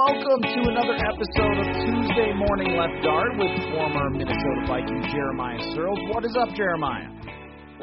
[0.00, 6.14] Welcome to another episode of Tuesday Morning Left Guard with former Minnesota Viking Jeremiah Sirles.
[6.14, 7.10] What is up, Jeremiah?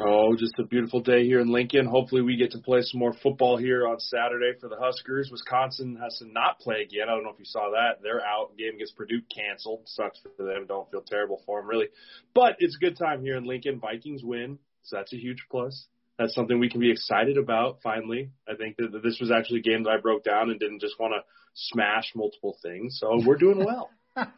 [0.00, 1.86] Oh, just a beautiful day here in Lincoln.
[1.86, 5.28] Hopefully, we get to play some more football here on Saturday for the Huskers.
[5.30, 7.06] Wisconsin has to not play again.
[7.08, 8.02] I don't know if you saw that.
[8.02, 8.56] They're out.
[8.58, 9.82] Game against Purdue canceled.
[9.86, 10.66] Sucks for them.
[10.66, 11.86] Don't feel terrible for them, really.
[12.34, 13.78] But it's a good time here in Lincoln.
[13.78, 15.86] Vikings win, so that's a huge plus
[16.18, 18.30] that's something we can be excited about finally.
[18.48, 20.98] I think that this was actually a game that I broke down and didn't just
[20.98, 21.20] want to
[21.54, 22.98] smash multiple things.
[23.00, 23.90] So we're doing well.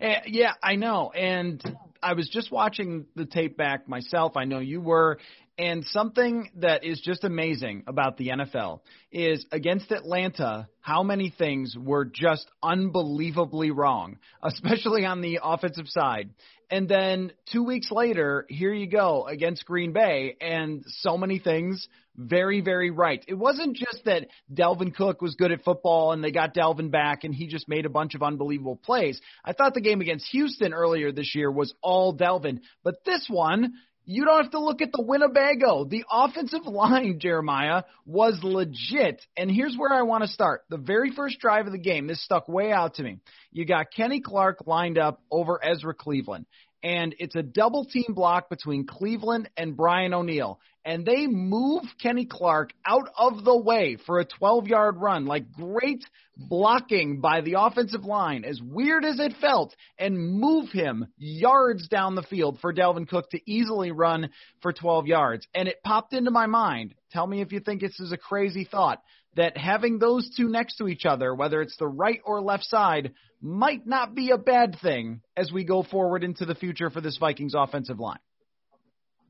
[0.00, 1.12] Eh, yeah, I know.
[1.12, 1.62] And
[2.02, 4.36] I was just watching the tape back myself.
[4.36, 5.18] I know you were.
[5.56, 8.80] And something that is just amazing about the NFL
[9.12, 16.30] is against Atlanta, how many things were just unbelievably wrong, especially on the offensive side.
[16.74, 21.86] And then two weeks later, here you go against Green Bay, and so many things
[22.16, 23.24] very, very right.
[23.28, 27.22] It wasn't just that Dalvin Cook was good at football and they got Dalvin back
[27.22, 29.20] and he just made a bunch of unbelievable plays.
[29.44, 33.74] I thought the game against Houston earlier this year was all Dalvin, but this one,
[34.04, 35.84] you don't have to look at the Winnebago.
[35.84, 39.22] The offensive line, Jeremiah, was legit.
[39.36, 40.62] And here's where I want to start.
[40.68, 43.18] The very first drive of the game, this stuck way out to me.
[43.52, 46.46] You got Kenny Clark lined up over Ezra Cleveland
[46.84, 50.60] and it's a double team block between Cleveland and Brian O'Neill.
[50.84, 55.24] And they move Kenny Clark out of the way for a 12 yard run.
[55.24, 56.04] Like great
[56.36, 62.14] blocking by the offensive line, as weird as it felt, and move him yards down
[62.14, 64.30] the field for Dalvin Cook to easily run
[64.60, 65.46] for 12 yards.
[65.54, 66.94] And it popped into my mind.
[67.12, 69.00] Tell me if you think this is a crazy thought
[69.36, 73.12] that having those two next to each other, whether it's the right or left side,
[73.40, 77.18] might not be a bad thing as we go forward into the future for this
[77.18, 78.18] Vikings offensive line.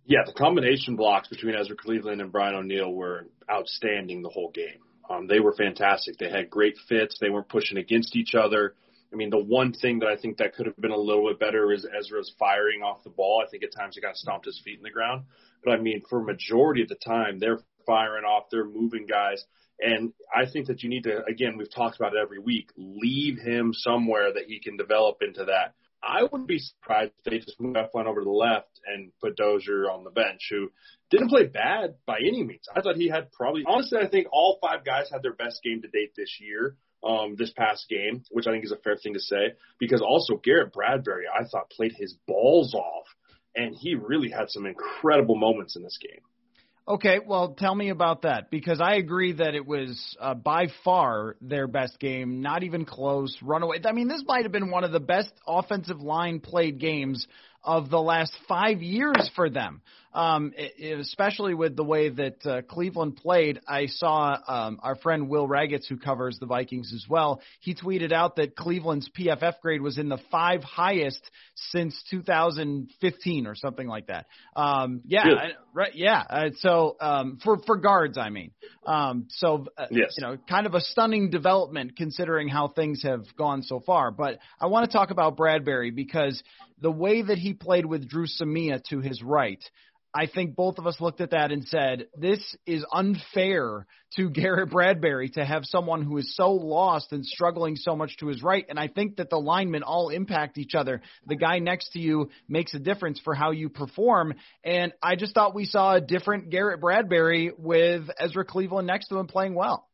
[0.07, 4.81] Yeah, the combination blocks between Ezra Cleveland and Brian O'Neill were outstanding the whole game.
[5.09, 6.19] Um, they were fantastic.
[6.19, 7.17] They had great fits.
[7.21, 8.75] They weren't pushing against each other.
[9.13, 11.39] I mean, the one thing that I think that could have been a little bit
[11.39, 13.43] better is Ezra's firing off the ball.
[13.47, 15.25] I think at times he got stomped his feet in the ground.
[15.65, 19.45] But I mean, for majority of the time, they're firing off, they're moving guys.
[19.81, 23.39] And I think that you need to, again, we've talked about it every week, leave
[23.39, 25.75] him somewhere that he can develop into that.
[26.07, 29.37] I wouldn't be surprised if they just move F1 over to the left and put
[29.37, 30.71] Dozier on the bench, who
[31.11, 32.67] didn't play bad by any means.
[32.75, 35.83] I thought he had probably, honestly, I think all five guys had their best game
[35.83, 39.15] to date this year, um, this past game, which I think is a fair thing
[39.15, 43.07] to say, because also Garrett Bradbury, I thought played his balls off,
[43.55, 46.21] and he really had some incredible moments in this game.
[46.87, 51.35] Okay, well, tell me about that because I agree that it was uh, by far
[51.41, 53.35] their best game, not even close.
[53.41, 53.79] Runaway.
[53.87, 57.27] I mean, this might have been one of the best offensive line played games
[57.65, 59.81] of the last five years for them.
[60.13, 65.29] Um, it, especially with the way that uh, Cleveland played, I saw um, our friend
[65.29, 67.41] Will Ragatz, who covers the Vikings as well.
[67.59, 71.21] He tweeted out that Cleveland's PFF grade was in the five highest
[71.57, 74.27] since 2015 or something like that.
[74.55, 75.39] Um, yeah, Really?
[75.39, 76.23] I, right, yeah.
[76.31, 78.53] Uh, so um, for for guards, I mean,
[78.87, 80.15] um, so uh, Yes.
[80.17, 84.13] you know, kind of a stunning development considering how things have gone so far.
[84.13, 86.41] But I want to talk about Bradbury because
[86.85, 89.65] the way that he played with Dru Samia to his right,
[90.15, 93.87] I think both of us looked at that and said, this is unfair
[94.17, 98.27] to Garrett Bradbury to have someone who is so lost and struggling so much to
[98.27, 98.67] his right.
[98.69, 101.01] And I think that the linemen all impact each other.
[101.27, 104.35] The guy next to you makes a difference for how you perform.
[104.63, 109.17] And I just thought we saw a different Garrett Bradbury with Ezra Cleveland next to
[109.17, 109.89] him playing well.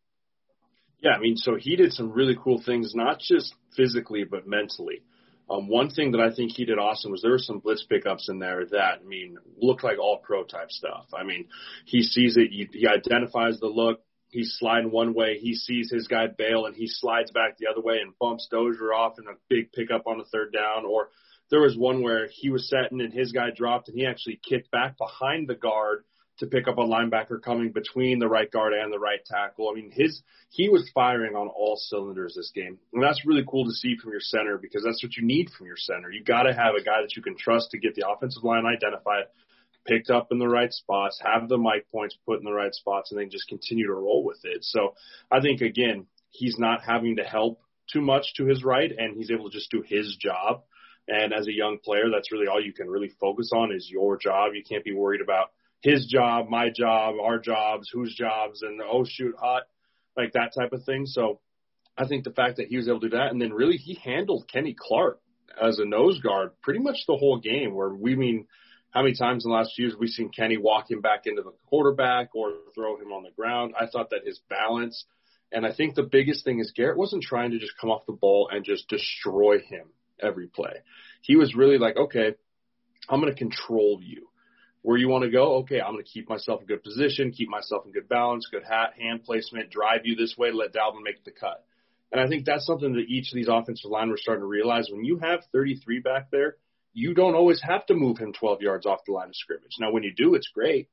[0.99, 5.03] Yeah, I mean, so he did some really cool things, not just physically, but mentally.
[5.51, 8.29] Um, one thing that I think he did awesome was there were some blitz pickups
[8.29, 11.07] in there that, I mean, looked like all pro type stuff.
[11.13, 11.49] I mean,
[11.87, 16.07] he sees it, he, he identifies the look, he's sliding one way, he sees his
[16.07, 19.39] guy bail, and he slides back the other way and bumps Dozier off in a
[19.49, 20.85] big pickup on the third down.
[20.87, 21.09] Or
[21.51, 24.71] there was one where he was setting and his guy dropped, and he actually kicked
[24.71, 26.05] back behind the guard
[26.41, 29.71] to pick up a linebacker coming between the right guard and the right tackle.
[29.71, 33.67] I mean, his he was firing on all cylinders this game, and that's really cool
[33.67, 36.11] to see from your center because that's what you need from your center.
[36.11, 38.65] You got to have a guy that you can trust to get the offensive line
[38.67, 39.25] identified,
[39.87, 43.13] picked up in the right spots, have the mic points put in the right spots,
[43.13, 44.65] and then just continue to roll with it.
[44.65, 44.95] So
[45.31, 47.61] I think again, he's not having to help
[47.93, 50.63] too much to his right, and he's able to just do his job.
[51.07, 54.17] And as a young player, that's really all you can really focus on is your
[54.17, 54.53] job.
[54.55, 55.51] You can't be worried about
[55.81, 59.63] his job, my job, our jobs, whose jobs, and oh shoot, hot,
[60.17, 61.07] like that type of thing.
[61.07, 61.41] So
[61.97, 63.95] I think the fact that he was able to do that, and then really he
[63.95, 65.21] handled Kenny Clark
[65.61, 67.75] as a nose guard pretty much the whole game.
[67.75, 68.47] Where we mean,
[68.91, 71.43] how many times in the last few years we've seen Kenny walk him back into
[71.43, 73.75] the quarterback or throw him on the ground.
[73.79, 75.05] I thought that his balance,
[75.51, 78.13] and I think the biggest thing is Garrett wasn't trying to just come off the
[78.13, 79.89] ball and just destroy him
[80.21, 80.83] every play.
[81.23, 82.35] He was really like, okay,
[83.09, 84.30] I'm going to control you
[84.83, 85.57] where you want to go.
[85.59, 88.65] Okay, I'm going to keep myself in good position, keep myself in good balance, good
[88.65, 91.65] hat, hand placement, drive you this way, let Dalvin make the cut.
[92.13, 94.89] And I think that's something that each of these offensive line were starting to realize.
[94.91, 96.57] When you have 33 back there,
[96.93, 99.77] you don't always have to move him 12 yards off the line of scrimmage.
[99.79, 100.89] Now, when you do, it's great.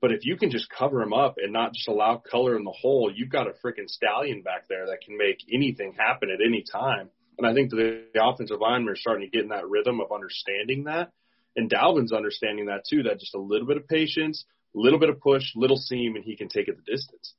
[0.00, 2.72] But if you can just cover him up and not just allow color in the
[2.72, 6.62] hole, you've got a freaking stallion back there that can make anything happen at any
[6.62, 7.08] time.
[7.38, 10.12] And I think the, the offensive linemen are starting to get in that rhythm of
[10.12, 11.12] understanding that.
[11.56, 14.44] And Dalvin's understanding that too, that just a little bit of patience,
[14.74, 17.34] a little bit of push, little seam, and he can take it the distance.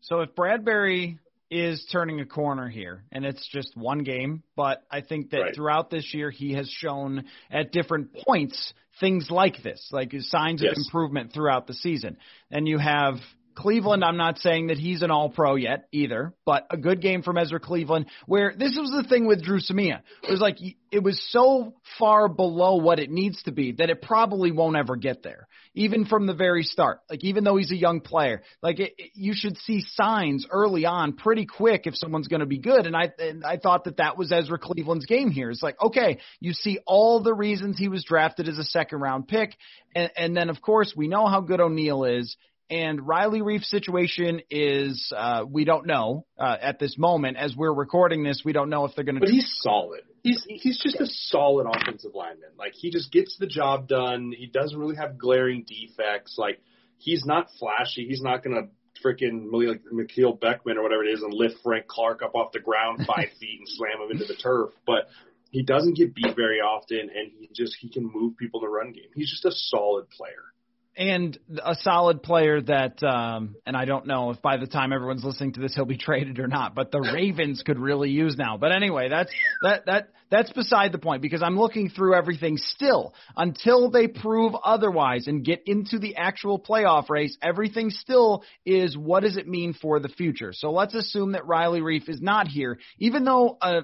[0.00, 1.18] So if Bradbury
[1.50, 5.54] is turning a corner here, and it's just one game, but I think that Right.
[5.54, 10.72] throughout this year he has shown at different points things like this, like signs of
[10.74, 12.16] improvement throughout the season.
[12.50, 13.20] And you have
[13.54, 17.22] Cleveland, I'm not saying that he's an all pro yet either, but a good game
[17.22, 20.00] from Ezra Cleveland where this was the thing with Dru Samia.
[20.22, 20.58] It was like
[20.90, 24.96] it was so far below what it needs to be that it probably won't ever
[24.96, 27.00] get there, even from the very start.
[27.10, 30.86] Like even though he's a young player, like it, it- you should see signs early
[30.86, 32.86] on pretty quick if someone's going to be good.
[32.86, 35.50] And I and I thought that that was Ezra Cleveland's game here.
[35.50, 39.28] It's like okay, you see all the reasons he was drafted as a second round
[39.28, 39.56] pick,
[39.94, 42.36] and, and then of course we know how good O'Neill is.
[42.70, 47.72] And Riley Reiff's situation is uh, we don't know uh, at this moment as we're
[47.72, 48.42] recording this.
[48.44, 49.20] We don't know if they're going to.
[49.20, 50.00] But he's solid.
[50.22, 52.50] He's he's just a solid offensive lineman.
[52.58, 54.32] Like he just gets the job done.
[54.36, 56.36] He doesn't really have glaring defects.
[56.38, 56.60] Like
[56.96, 58.06] he's not flashy.
[58.08, 58.68] He's not gonna
[59.04, 62.60] freaking like Mikhail Beckman or whatever it is and lift Frank Clark up off the
[62.60, 64.70] ground five feet and slam him into the turf.
[64.86, 65.08] But
[65.50, 68.72] he doesn't get beat very often, and he just he can move people in the
[68.72, 69.10] run game.
[69.14, 70.53] He's just a solid player.
[70.96, 75.24] And a solid player that um and I don't know if by the time everyone's
[75.24, 78.56] listening to this he'll be traded or not, but the Ravens could really use now.
[78.56, 79.32] But anyway, that's
[79.62, 84.54] that that that's beside the point because I'm looking through everything still until they prove
[84.64, 89.74] otherwise and get into the actual playoff race, everything still is what does it mean
[89.74, 90.52] for the future.
[90.52, 93.82] So let's assume that Riley Reiff is not here even though uh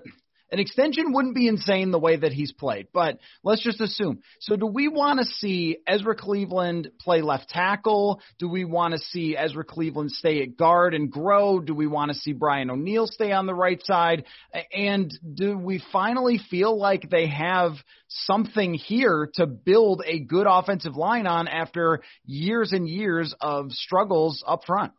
[0.52, 4.20] an extension wouldn't be insane the way that he's played, but let's just assume.
[4.40, 8.20] So, do we want to see Ezra Cleveland play left tackle?
[8.38, 11.60] Do we want to see Ezra Cleveland stay at guard and grow?
[11.60, 14.24] Do we want to see Brian O'Neill stay on the right side?
[14.72, 17.72] And do we finally feel like they have
[18.08, 24.42] something here to build a good offensive line on after years and years of struggles
[24.46, 24.92] up front?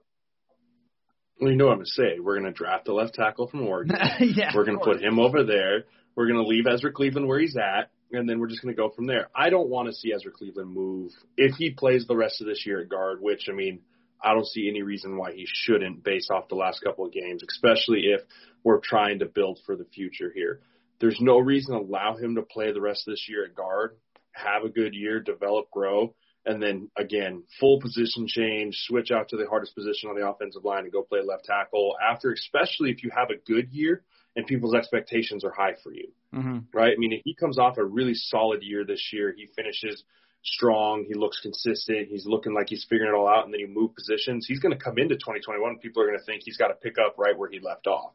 [1.41, 2.19] Well, you know what I'm gonna say.
[2.19, 3.97] We're gonna draft a left tackle from Oregon.
[4.19, 5.85] yeah, We're going to put him over there.
[6.15, 8.79] We're going to leave Ezra Cleveland where he's at, and then we're just going to
[8.79, 9.29] go from there.
[9.33, 12.63] I don't want to see Ezra Cleveland move if he plays the rest of this
[12.65, 13.79] year at guard, which I mean,
[14.23, 17.43] I don't see any reason why he shouldn't based off the last couple of games,
[17.49, 18.21] especially if
[18.63, 20.59] we're trying to build for the future here.
[20.99, 23.95] There's no reason to allow him to play the rest of this year at guard,
[24.33, 26.13] have a good year, develop, grow,
[26.45, 30.65] and then again, full position change, switch out to the hardest position on the offensive
[30.65, 34.03] line and go play left tackle after, especially if you have a good year
[34.35, 36.59] and people's expectations are high for you, mm-hmm.
[36.73, 36.93] right?
[36.93, 40.03] I mean, if he comes off a really solid year this year, he finishes
[40.43, 43.67] strong, he looks consistent, he's looking like he's figuring it all out, and then he
[43.67, 44.45] move positions.
[44.47, 45.79] He's going to come into 2021.
[45.79, 48.13] People are going to think he's got to pick up right where he left off,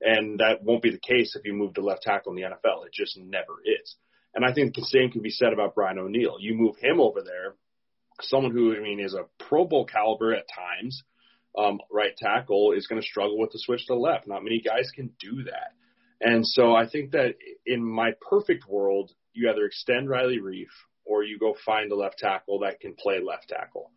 [0.00, 2.86] and that won't be the case if you move to left tackle in the NFL.
[2.86, 3.96] It just never is.
[4.38, 6.36] And I think the same can be said about Brian O'Neill.
[6.38, 7.56] You move him over there,
[8.20, 11.02] someone who I mean is a Pro Bowl caliber at times
[11.58, 14.28] um, right tackle is going to struggle with the switch to left.
[14.28, 15.72] Not many guys can do that.
[16.20, 17.34] And so I think that
[17.66, 20.70] in my perfect world, you either extend Riley Reiff
[21.04, 23.90] or you go find a left tackle that can play left tackle.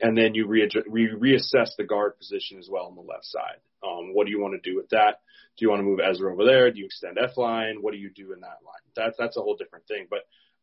[0.00, 3.58] And then you re- re- reassess the guard position as well on the left side.
[3.82, 5.18] Um, what do you want to do with that?
[5.56, 6.70] Do you want to move Ezra over there?
[6.70, 7.78] Do you extend F line?
[7.80, 8.82] What do you do in that line?
[8.96, 10.06] That's that's a whole different thing.
[10.08, 10.20] But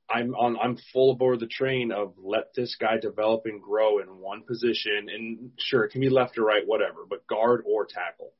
[0.09, 4.07] I'm on I'm full aboard the train of let this guy develop and grow in
[4.07, 8.31] one position and sure it can be left or right whatever but guard or tackle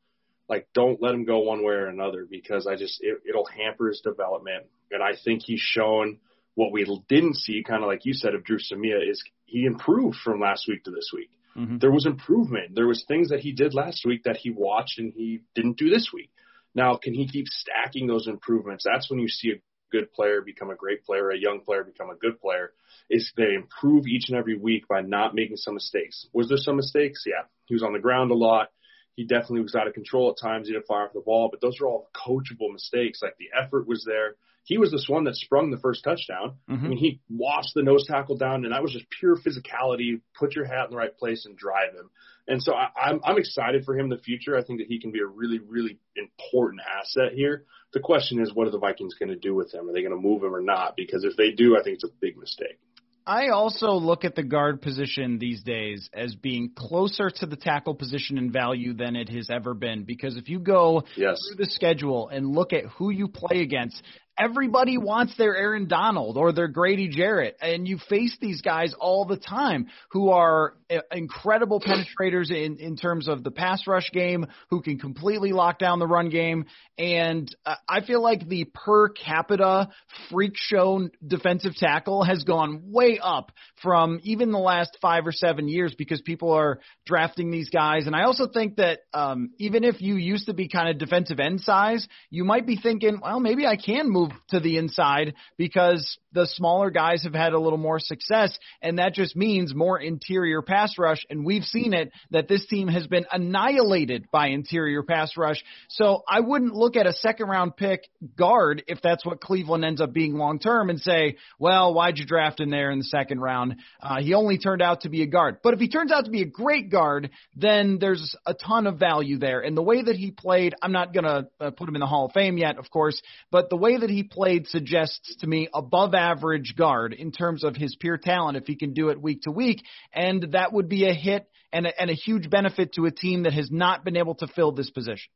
[0.48, 3.90] like don't let him go one way or another because I just it, it'll hamper
[3.90, 6.20] his development and I think he's shown
[6.56, 10.18] what we didn't see kind of like you said of Dru Samia is he improved
[10.24, 11.80] from last week to this week mm-hmm.
[11.80, 15.12] there was improvement there was things that he did last week that he watched and
[15.14, 16.32] he didn't do this week
[16.78, 20.70] now can he keep stacking those improvements that's when you see a good player become
[20.70, 22.74] a great player, a young player become a good player,
[23.10, 26.28] is they improve each and every week by not making some mistakes.
[26.34, 27.24] Was there some mistakes?
[27.26, 27.44] Yeah.
[27.66, 28.70] He was on the ground a lot.
[29.16, 30.68] He definitely was out of control at times.
[30.68, 33.20] He didn't fire off the ball, but those are all coachable mistakes.
[33.22, 34.36] Like the effort was there.
[34.64, 36.58] He was this one that sprung the first touchdown.
[36.70, 36.86] Mm-hmm.
[36.86, 40.20] I mean, he washed the nose tackle down, and that was just pure physicality.
[40.38, 42.10] Put your hat in the right place and drive him.
[42.48, 44.58] And so I, I'm I'm excited for him in the future.
[44.58, 47.66] I think that he can be a really really important asset here.
[47.94, 49.90] The question is, what are the Vikings going to do with him?
[49.90, 50.96] Are they going to move him or not?
[50.96, 52.80] Because if they do, I think it's a big mistake.
[53.28, 57.94] I also look at the guard position these days as being closer to the tackle
[57.94, 60.06] position in value than it has ever been.
[60.06, 61.38] Because if you go yes.
[61.46, 64.02] through the schedule and look at who you play against,
[64.38, 69.26] everybody wants their Aaron Donald or their Grady Jarrett, and you face these guys all
[69.26, 74.46] the time who are uh, incredible penetrators in in terms of the pass rush game,
[74.70, 76.66] who can completely lock down the run game,
[76.98, 79.90] and uh, I feel like the per capita
[80.30, 83.52] freak show defensive tackle has gone way up
[83.82, 88.16] from even the last five or seven years because people are drafting these guys, and
[88.16, 91.62] I also think that um, even if you used to be kind of defensive end
[91.62, 96.18] size, you might be thinking, well, maybe I can move move to the inside because
[96.34, 100.62] the smaller guys have had a little more success, and that just means more interior
[100.62, 101.26] pass rush.
[101.30, 105.64] And we've seen it that this team has been annihilated by interior pass rush.
[105.90, 110.02] So I wouldn't look at a second round pick guard if that's what Cleveland ends
[110.02, 113.40] up being long term and say, well, why'd you draft him there in the second
[113.40, 113.78] round?
[114.02, 115.58] Uh, he only turned out to be a guard.
[115.64, 119.00] But if he turns out to be a great guard, then there's a ton of
[119.00, 119.62] value there.
[119.62, 122.08] And the way that he played, I'm not going to uh, put him in the
[122.08, 125.68] Hall of Fame yet, of course, but the way that he played suggests to me
[125.74, 129.42] above average guard in terms of his pure talent if he can do it week
[129.44, 129.84] to week.
[130.14, 133.44] And that would be a hit and a, and a huge benefit to a team
[133.44, 135.30] that has not been able to fill this position.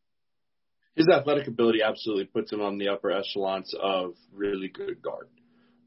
[0.96, 5.28] His athletic ability absolutely puts him on the upper echelons of really good guard.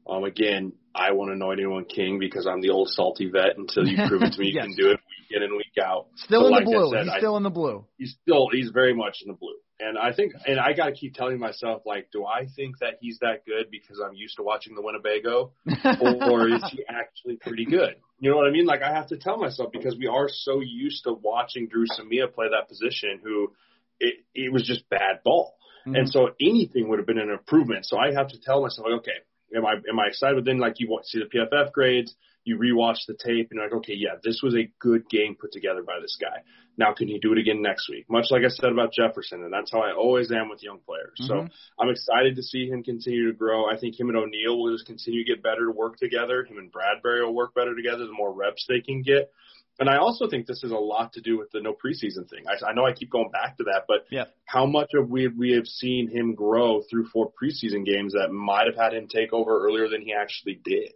[0.07, 3.97] Um, again, I won't anoint anyone king because I'm the old salty vet until you
[4.07, 4.65] prove it to me you yes.
[4.65, 6.07] can do it week in and week out.
[6.15, 6.91] Still in like the blue.
[6.91, 7.85] Said, he's I, still in the blue.
[7.97, 9.55] He's still he's very much in the blue.
[9.77, 12.93] And I think, and I got to keep telling myself, like, do I think that
[13.01, 15.51] he's that good because I'm used to watching the Winnebago,
[16.31, 17.95] or, is he actually pretty good?
[18.19, 18.65] You know what I mean?
[18.65, 22.33] Like, I have to tell myself because we are so used to watching Dru Samia
[22.33, 23.51] play that position, who
[23.99, 25.95] it, it was just bad ball, Mm-hmm.
[25.97, 27.85] and so anything would have been an improvement.
[27.85, 29.19] So I have to tell myself, like, okay,
[29.55, 30.35] am I am I excited?
[30.35, 33.57] But Then, like, you want to see the PFF grades, you rewatch the tape, and
[33.57, 36.41] you're like, okay, yeah, this was a good game put together by this guy.
[36.77, 38.05] Now, can he do it again next week?
[38.09, 41.17] Much like I said about Jefferson, and that's how I always am with young players.
[41.21, 41.47] Mm-hmm.
[41.47, 43.69] So I'm excited to see him continue to grow.
[43.69, 46.43] I think him and O'Neill will just continue to get better to work together.
[46.43, 49.31] Him and Bradbury will work better together the more reps they can get.
[49.79, 52.45] And I also think this is a lot to do with the no preseason thing.
[52.47, 54.25] I, I know I keep going back to that, but yeah.
[54.45, 58.67] how much of we we have seen him grow through four preseason games that might
[58.67, 60.93] have had him take over earlier than he actually did.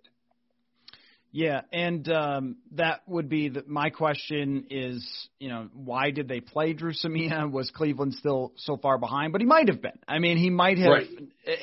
[1.31, 5.05] Yeah, and um, that would be the, my question is,
[5.39, 7.51] you know, why did they play Dru Samia?
[7.51, 9.31] Was Cleveland still so far behind?
[9.31, 10.00] But he might have been.
[10.07, 11.07] I mean, he might have, right.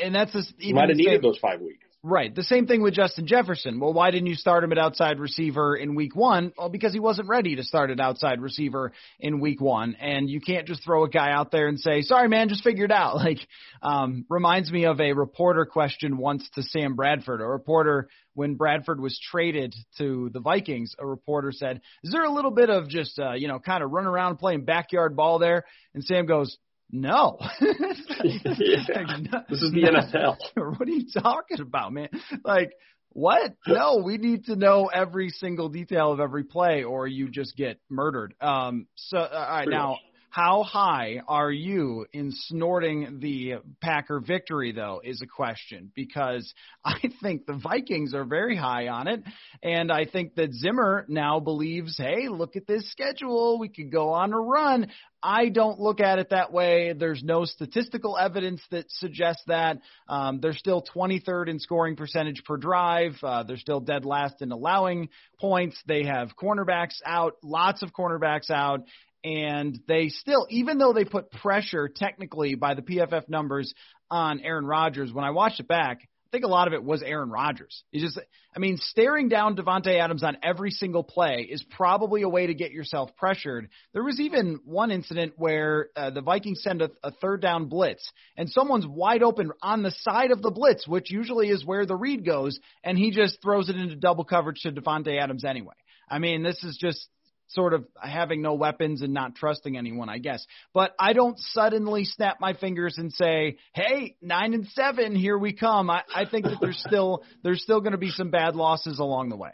[0.02, 1.85] and that's just he might have needed those five weeks.
[2.08, 2.32] Right.
[2.32, 3.80] The same thing with Justin Jefferson.
[3.80, 6.52] Well, why didn't you start him at outside receiver in week one?
[6.56, 9.96] Well, because he wasn't ready to start at outside receiver in week one.
[9.98, 12.84] And you can't just throw a guy out there and say, sorry, man, just figure
[12.84, 13.16] it out.
[13.26, 13.48] Like,
[13.82, 17.40] um, reminds me of a reporter question once to Sam Bradford.
[17.40, 22.30] A reporter, when Bradford was traded to the Vikings, a reporter said, is there a
[22.30, 25.64] little bit of just, uh, you know, kind of run around playing backyard ball there?
[25.92, 26.56] And Sam goes,
[26.90, 27.38] no.
[27.60, 27.68] yeah.
[29.48, 30.36] This is the NFL.
[30.78, 32.08] what are you talking about, man?
[32.44, 32.72] Like,
[33.10, 33.54] what?
[33.66, 37.80] No, we need to know every single detail of every play, or you just get
[37.88, 38.34] murdered.
[38.40, 38.86] Um.
[38.96, 39.98] So, all right, now.
[40.36, 46.52] How high are you in snorting the Packer victory, though, is a question because
[46.84, 49.22] I think the Vikings are very high on it.
[49.62, 53.58] And I think that Zimmer now believes, hey, look at this schedule.
[53.58, 54.88] We could go on a run.
[55.22, 56.92] I don't look at it that way.
[56.92, 59.80] There's no statistical evidence that suggests that.
[60.06, 63.14] Um, they're still 23rd in scoring percentage per drive.
[63.22, 65.08] Uh, they're still dead last in allowing
[65.40, 65.76] points.
[65.86, 68.82] They have cornerbacks out, lots of cornerbacks out,
[69.26, 73.74] and they still, even though they put pressure technically by the PFF numbers
[74.08, 77.02] on Aaron Rodgers, when I watched it back, I think a lot of it was
[77.02, 77.82] Aaron Rodgers.
[77.90, 78.20] He just,
[78.54, 82.54] I mean, staring down Davante Adams on every single play is probably a way to
[82.54, 83.68] get yourself pressured.
[83.92, 88.08] There was even one incident where uh, the Vikings send a, a third down blitz,
[88.36, 91.96] and someone's wide open on the side of the blitz, which usually is where the
[91.96, 95.74] read goes, and he just throws it into double coverage to Davante Adams anyway.
[96.08, 97.08] I mean, this is just
[97.48, 100.44] sort of having no weapons and not trusting anyone, I guess.
[100.72, 105.52] But I don't suddenly snap my fingers and say, "Hey, nine and seven, here we
[105.52, 108.98] come." I, I think that there's still there's still going to be some bad losses
[108.98, 109.50] along the way.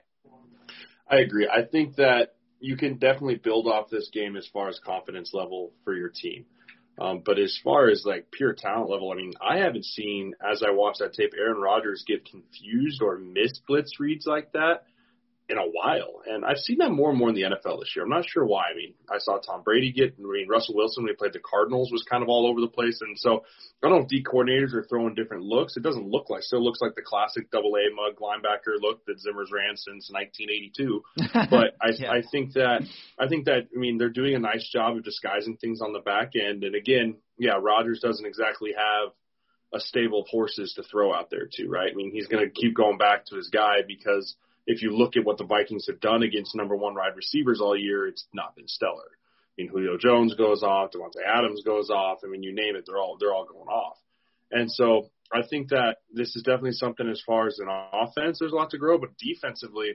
[1.10, 1.48] I agree.
[1.48, 5.72] I think that you can definitely build off this game as far as confidence level
[5.84, 6.46] for your team.
[7.00, 10.62] Um, but as far as like pure talent level, I mean, I haven't seen as
[10.62, 14.84] I watch that tape Aaron Rodgers get confused or miss blitz reads like that
[15.52, 16.22] in a while.
[16.26, 18.04] And I've seen that more and more in the NFL this year.
[18.04, 18.72] I'm not sure why.
[18.72, 21.44] I mean, I saw Tom Brady get, I mean, Russell Wilson when he played the
[21.44, 23.00] Cardinals was kind of all over the place.
[23.02, 23.44] And so
[23.82, 25.76] I don't know if D coordinators are throwing different looks.
[25.76, 29.20] It doesn't look like, still looks like the classic double A mug linebacker look that
[29.20, 31.02] Zimmer's ran since 1982.
[31.50, 32.10] but I, yeah.
[32.10, 32.88] I think that,
[33.20, 36.00] I think that, I mean, they're doing a nice job of disguising things on the
[36.00, 36.64] back end.
[36.64, 39.12] And again, yeah, Rodgers doesn't exactly have
[39.74, 41.92] a stable of horses to throw out there too, right?
[41.92, 44.34] I mean, he's going to keep going back to his guy because–
[44.66, 47.76] if you look at what the Vikings have done against number one wide receivers all
[47.76, 49.10] year, it's not been stellar.
[49.10, 52.18] I mean, Julio Jones goes off, Davante Adams goes off.
[52.24, 53.98] I mean, you name it, they're all they're all going off.
[54.50, 58.52] And so I think that this is definitely something as far as an offense, there's
[58.52, 59.94] a lot to grow, but defensively,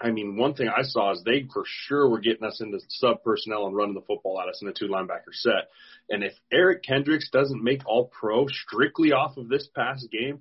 [0.00, 3.22] I mean, one thing I saw is they for sure were getting us into sub
[3.22, 5.70] personnel and running the football at us in a two linebacker set.
[6.10, 10.40] And if Eric Kendricks doesn't make all pro strictly off of this past game,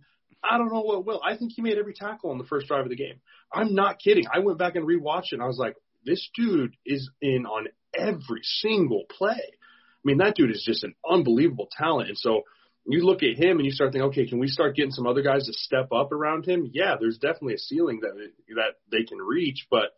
[0.50, 1.22] I don't know what will.
[1.24, 3.20] I think he made every tackle on the first drive of the game.
[3.52, 4.26] I'm not kidding.
[4.32, 7.68] I went back and rewatched it and I was like, this dude is in on
[7.98, 9.32] every single play.
[9.32, 12.10] I mean, that dude is just an unbelievable talent.
[12.10, 12.44] And so
[12.88, 15.24] you look at him and you start thinking, okay, can we start getting some other
[15.24, 16.70] guys to step up around him?
[16.72, 18.14] Yeah, there's definitely a ceiling that
[18.56, 19.96] that they can reach, but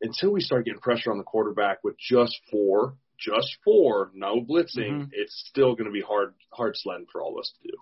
[0.00, 4.92] until we start getting pressure on the quarterback with just four, just four, no blitzing,
[4.92, 5.10] mm-hmm.
[5.12, 7.76] it's still going to be hard hard sledding for all of us to do.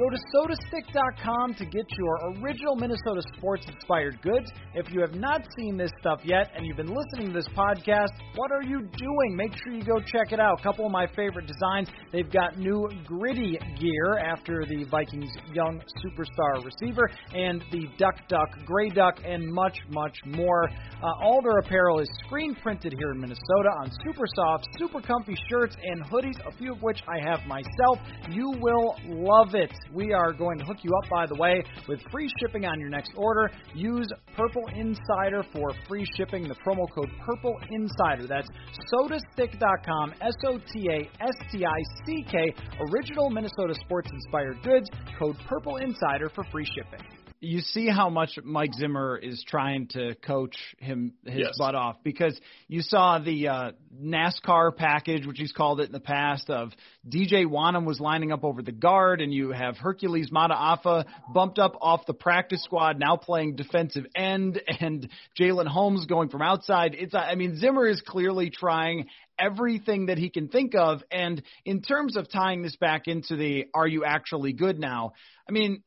[0.00, 4.50] Go to sotastick.com to get your original Minnesota sports inspired goods.
[4.74, 8.08] If you have not seen this stuff yet and you've been listening to this podcast,
[8.34, 9.36] what are you doing?
[9.36, 10.58] Make sure you go check it out.
[10.58, 11.90] A couple of my favorite designs.
[12.12, 18.48] They've got new gritty gear after the Vikings young superstar receiver and the Duck Duck,
[18.64, 20.66] Gray Duck, and much, much more.
[21.02, 25.34] Uh, all their apparel is screen printed here in Minnesota on super soft, super comfy
[25.50, 27.98] shirts and hoodies, a few of which I have myself.
[28.30, 29.70] You will love it.
[29.92, 32.88] We are going to hook you up, by the way, with free shipping on your
[32.88, 33.50] next order.
[33.74, 36.46] Use Purple Insider for free shipping.
[36.46, 38.26] The promo code Purple Insider.
[38.26, 38.48] That's
[38.92, 42.54] sotastick.com, S O T A S T I C K,
[42.92, 44.88] original Minnesota sports inspired goods.
[45.18, 50.14] Code Purple Insider for free shipping you see how much Mike Zimmer is trying to
[50.16, 51.54] coach him his yes.
[51.58, 56.00] butt off because you saw the uh, NASCAR package, which he's called it in the
[56.00, 56.72] past, of
[57.08, 61.78] DJ Wonnum was lining up over the guard, and you have Hercules Mataafa bumped up
[61.80, 65.08] off the practice squad, now playing defensive end, and
[65.40, 66.94] Jalen Holmes going from outside.
[66.94, 69.06] It's I mean Zimmer is clearly trying
[69.38, 73.66] everything that he can think of, and in terms of tying this back into the
[73.72, 75.14] are you actually good now?
[75.48, 75.82] I mean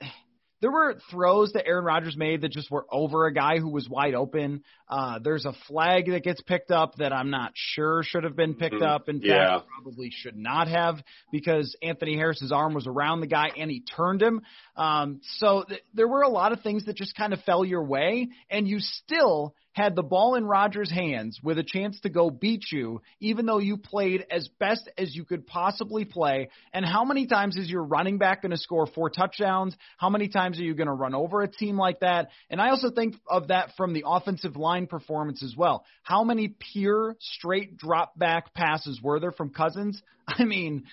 [0.64, 3.90] there were throws that Aaron Rodgers made that just were over a guy who was
[3.90, 4.64] wide open.
[4.88, 8.54] Uh, there's a flag that gets picked up that I'm not sure should have been
[8.56, 8.88] picked Mhm.
[8.88, 9.10] up.
[9.10, 9.58] In Yeah.
[9.60, 13.82] fact, probably should not have because Anthony Harris's arm was around the guy and he
[13.82, 14.42] turned him.
[14.78, 17.84] Um, so th- there were a lot of things that just kind of fell your
[17.84, 22.30] way, and you still had the ball in Rodgers' hands with a chance to go
[22.30, 26.50] beat you, even though you played as best as you could possibly play.
[26.74, 29.76] And how many times is your running back going to score four touchdowns?
[29.98, 32.30] How many times are you going to run over a team like that?
[32.50, 35.86] And I also think of that from the offensive line performance as well.
[36.04, 40.02] How many pure straight drop back passes were there from Cousins?
[40.28, 40.84] I mean,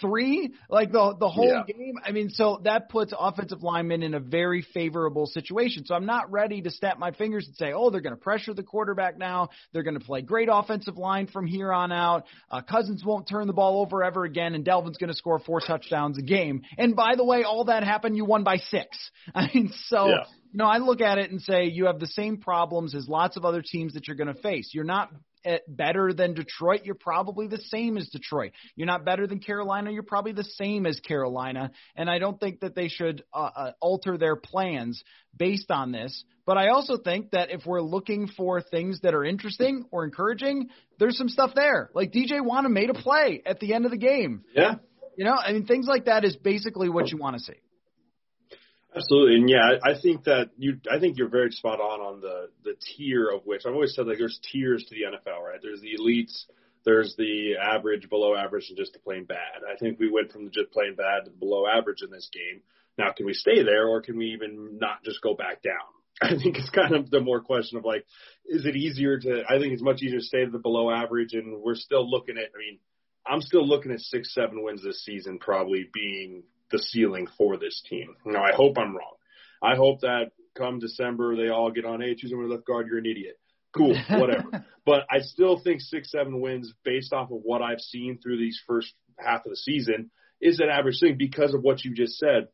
[0.00, 1.62] three like the the whole Yeah.
[1.66, 6.06] game i mean so that puts offensive linemen in a very favorable situation so i'm
[6.06, 9.18] not ready to snap my fingers and say oh they're going to pressure the quarterback
[9.18, 13.28] now they're going to play great offensive line from here on out uh, cousins won't
[13.28, 16.62] turn the ball over ever again and dalvin's going to score four touchdowns a game
[16.78, 20.24] and by the way all that happened you won by six i mean so Yeah.
[20.52, 23.36] you know, I look at it and say you have the same problems as lots
[23.36, 24.70] of other teams that you're going to face.
[24.74, 25.10] You're not
[25.68, 26.82] better than Detroit.
[26.84, 28.52] You're probably the same as Detroit.
[28.76, 29.90] You're not better than Carolina.
[29.90, 31.70] You're probably the same as Carolina.
[31.96, 35.02] And I don't think that they should uh, uh, alter their plans
[35.36, 36.24] based on this.
[36.46, 40.68] But I also think that if we're looking for things that are interesting or encouraging,
[40.98, 41.90] there's some stuff there.
[41.94, 44.44] Like DJ Wonnum made a play at the end of the game.
[44.54, 44.76] Yeah,
[45.16, 47.60] You know, I mean, things like that is basically what you want to see.
[48.94, 52.48] Absolutely, and yeah, I think that you, I think you're very spot on on the
[52.64, 55.60] the tier of which I've always said like there's tiers to the NFL, right?
[55.62, 56.46] There's the elites,
[56.84, 59.62] there's the average, below average, and just the plain bad.
[59.70, 62.62] I think we went from the just plain bad to below average in this game.
[62.98, 65.86] Now, can we stay there, or can we even not just go back down?
[66.22, 68.04] I think it's kind of the more question of like,
[68.44, 69.42] is it easier to?
[69.48, 72.38] I think it's much easier to stay to the below average, and we're still looking
[72.38, 72.50] at.
[72.54, 72.78] I mean,
[73.24, 77.82] I'm still looking at six, seven wins this season, probably being the ceiling for this
[77.88, 78.16] team.
[78.24, 79.14] Now, I hope I'm wrong.
[79.62, 82.98] I hope that come December they all get on, hey, choose a left guard, you're
[82.98, 83.38] an idiot.
[83.76, 84.64] Cool, whatever.
[84.84, 88.60] but I still think six, seven wins based off of what I've seen through these
[88.66, 92.48] first half of the season is an average thing because of what you just said.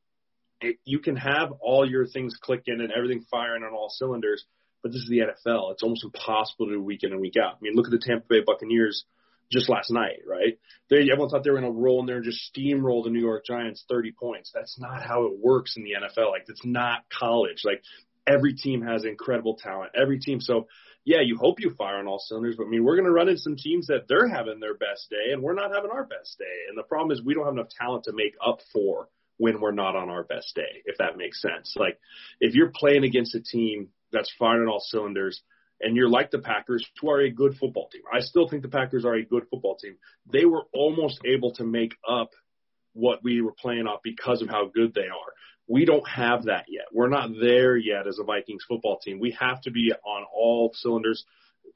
[0.60, 4.44] It, you can have all your things clicking and everything firing on all cylinders,
[4.82, 5.72] but this is the NFL.
[5.72, 7.54] It's almost impossible to do week in and week out.
[7.54, 9.04] I mean, look at the Tampa Bay Buccaneers
[9.50, 10.58] just last night, right?
[10.90, 13.20] They everyone thought they were going to roll in there and just steamroll the New
[13.20, 14.50] York Giants 30 points.
[14.54, 16.30] That's not how it works in the NFL.
[16.30, 17.62] Like it's not college.
[17.64, 17.82] Like
[18.26, 19.92] every team has incredible talent.
[20.00, 20.40] Every team.
[20.40, 20.66] So
[21.04, 23.28] yeah, you hope you fire on all cylinders, but I mean, we're going to run
[23.28, 26.36] into some teams that they're having their best day and we're not having our best
[26.38, 26.66] day.
[26.68, 29.70] And the problem is we don't have enough talent to make up for when we're
[29.70, 31.74] not on our best day, if that makes sense.
[31.76, 31.98] Like
[32.40, 35.42] if you're playing against a team that's firing on all cylinders
[35.80, 38.02] and you're like the Packers, who are a good football team.
[38.12, 39.96] I still think the Packers are a good football team.
[40.30, 42.30] They were almost able to make up
[42.92, 45.32] what we were playing off because of how good they are.
[45.68, 46.86] We don't have that yet.
[46.92, 49.18] We're not there yet as a Vikings football team.
[49.18, 51.24] We have to be on all cylinders,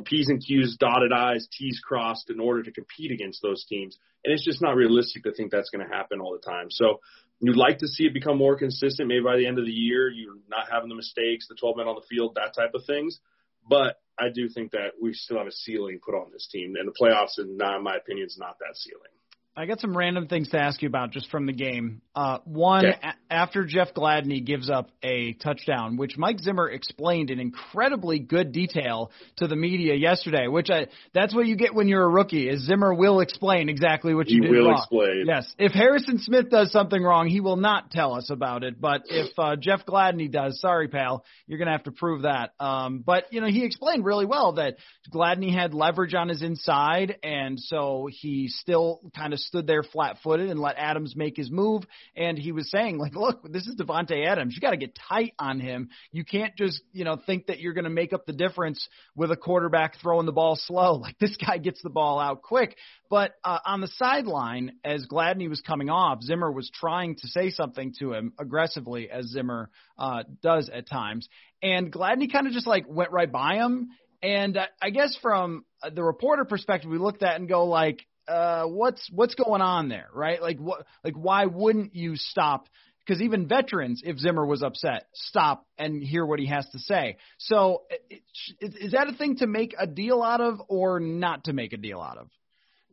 [0.04, 3.98] P's and Q's, dotted I's, T's crossed in order to compete against those teams.
[4.24, 6.68] And it's just not realistic to think that's going to happen all the time.
[6.70, 7.00] So
[7.40, 9.08] you'd like to see it become more consistent.
[9.08, 11.88] Maybe by the end of the year, you're not having the mistakes, the 12 men
[11.88, 13.18] on the field, that type of things.
[13.68, 16.88] But I do think that we still have a ceiling put on this team, and
[16.88, 19.12] the playoffs, in my opinion, is not that ceiling.
[19.60, 22.00] I got some random things to ask you about just from the game.
[22.16, 22.98] Uh, one, Okay.
[23.02, 28.52] a- after Jeff Gladney gives up a touchdown, which Mike Zimmer explained in incredibly good
[28.52, 32.48] detail to the media yesterday, which I that's what you get when you're a rookie.
[32.48, 34.78] Is Zimmer will explain exactly what you He did will wrong.
[34.78, 35.24] explain.
[35.26, 38.80] Yes, if Harrison Smith does something wrong, he will not tell us about it.
[38.80, 42.52] But if uh, Jeff Gladney does, sorry, pal, you're gonna have to prove that.
[42.58, 44.76] Um, but you know, he explained really well that
[45.12, 50.48] Gladney had leverage on his inside, and so he still kind of stood there flat-footed
[50.48, 51.82] and let Adams make his move.
[52.16, 54.54] And he was saying, like, look, this is Davante Adams.
[54.54, 55.90] You got to get tight on him.
[56.12, 59.30] You can't just you know think that you're going to make up the difference with
[59.30, 61.02] a quarterback throwing the ball slow.
[61.10, 62.76] Like this guy gets the ball out quick.
[63.08, 67.50] But uh, on the sideline, as Gladney was coming off, Zimmer was trying to say
[67.50, 71.28] something to him aggressively, as Zimmer uh, does at times.
[71.62, 73.88] And Gladney kind of just like went right by him.
[74.22, 78.06] And uh, I guess from uh, the reporter perspective, we looked at and go like,
[78.30, 80.40] uh, what's what's going on there, right?
[80.40, 82.68] Like what, like why wouldn't you stop?
[83.04, 87.16] Because even veterans, if Zimmer was upset, stop and hear what he has to say.
[87.38, 88.22] So, it,
[88.60, 91.72] it, is that a thing to make a deal out of, or not to make
[91.72, 92.28] a deal out of?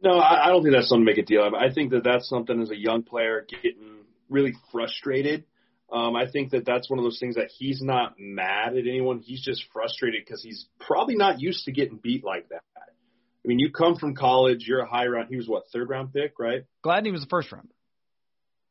[0.01, 1.53] No, I, I don't think that's something to make a deal out of.
[1.53, 5.43] I think that that's something as a young player getting really frustrated.
[5.91, 9.19] Um, I think that that's one of those things that he's not mad at anyone.
[9.19, 12.63] He's just frustrated because he's probably not used to getting beat like that.
[13.47, 15.29] I mean, you come from college, you're a high round.
[15.29, 16.65] He was what third round pick, right?
[16.85, 17.69] Gladney was the first round.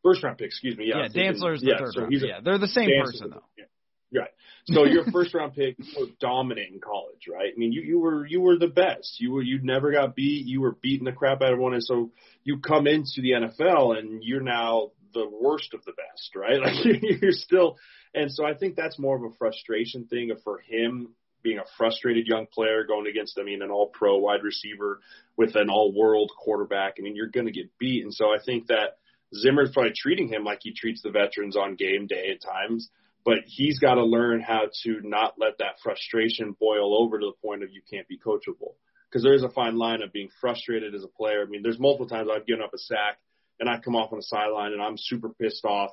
[0.04, 0.48] first round pick.
[0.48, 0.88] Excuse me.
[0.88, 2.12] Yeah, I'm Dantzler's the yeah, third so round.
[2.12, 3.42] yeah, they're the same Dantzler- person though.
[3.56, 4.20] Yeah.
[4.20, 4.30] Right.
[4.66, 7.50] So your first round pick, you were dominant in college, right?
[7.54, 9.18] I mean, you you were you were the best.
[9.18, 10.44] You were you never got beat.
[10.44, 12.12] You were beating the crap out of one, and so
[12.44, 16.60] you come into the NFL and you're now the worst of the best, right?
[16.60, 17.78] Like you're still,
[18.14, 21.14] and so I think that's more of a frustration thing for him
[21.46, 24.98] being a frustrated young player going against, I mean, an all pro wide receiver
[25.36, 26.94] with an all world quarterback.
[26.98, 28.02] I mean, you're going to get beat.
[28.02, 28.98] And so I think that
[29.32, 32.90] Zimmer's probably treating him like he treats the veterans on game day at times,
[33.24, 37.46] but he's got to learn how to not let that frustration boil over to the
[37.48, 38.74] point of you can't be coachable.
[39.08, 41.42] Because there is a fine line of being frustrated as a player.
[41.42, 43.18] I mean, there's multiple times I've given up a sack
[43.60, 45.92] and I come off on the sideline and I'm super pissed off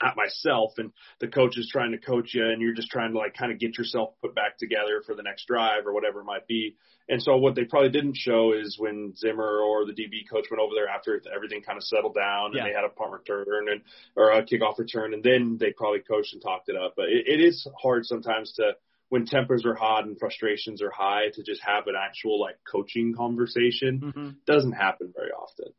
[0.00, 3.18] at myself and the coach is trying to coach you and you're just trying to
[3.18, 6.24] like kind of get yourself put back together for the next drive or whatever it
[6.24, 6.76] might be.
[7.08, 10.60] And so what they probably didn't show is when Zimmer or the DB coach went
[10.60, 12.64] over there after everything kind of settled down and Yeah.
[12.64, 13.80] they had a punt return and
[14.14, 16.94] or a kickoff return and then they probably coached and talked it up.
[16.96, 18.72] But it, it is hard sometimes to
[19.08, 23.14] when tempers are hot and frustrations are high to just have an actual like coaching
[23.16, 24.00] conversation.
[24.00, 24.28] Mm-hmm.
[24.46, 25.72] Doesn't happen very often.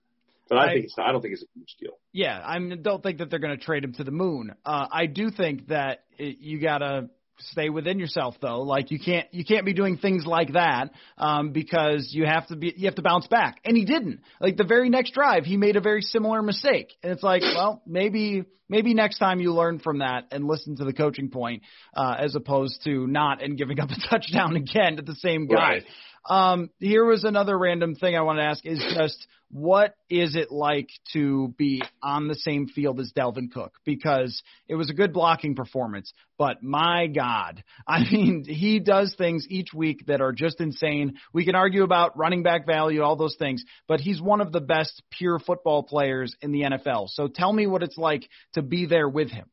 [0.49, 1.93] But I, I- think it's not, I don't think it's a huge deal.
[2.11, 4.53] Yeah, I don't think that they're going to trade him to the moon.
[4.65, 7.09] Uh, I do think that it, you got to
[7.41, 8.61] stay within yourself though.
[8.61, 12.55] Like you can't you can't be doing things like that um, because you have to
[12.55, 13.59] be you have to bounce back.
[13.63, 14.21] And he didn't.
[14.39, 16.93] Like the very next drive, he made a very similar mistake.
[17.03, 20.85] And it's like, well, maybe maybe next time you learn from that and listen to
[20.85, 25.01] the coaching point uh, as opposed to not and giving up a touchdown again to
[25.01, 25.55] the same guy.
[25.55, 25.83] Right.
[26.27, 30.51] Um, here was another random thing I wanted to ask is just what is it
[30.51, 33.73] like to be on the same field as Dalvin Cook?
[33.83, 39.45] Because it was a good blocking performance, but my God, I mean, he does things
[39.49, 41.15] each week that are just insane.
[41.33, 44.61] We can argue about running back value, all those things, but he's one of the
[44.61, 47.07] best pure football players in the NFL.
[47.09, 49.49] So tell me what it's like to be there with him.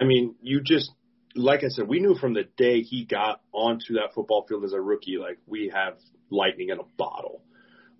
[0.00, 0.90] I mean, you just
[1.36, 4.72] like I said, we knew from the day he got onto that football field as
[4.72, 5.94] a rookie, like we have
[6.30, 7.42] lightning in a bottle.